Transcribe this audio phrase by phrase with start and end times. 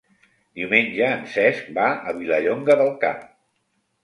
[0.61, 3.23] Diumenge en Cesc va a Vilallonga del Camp.